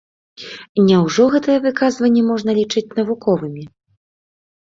[0.85, 3.63] Няўжо гэтыя выказванні можна лічыць навуковымі?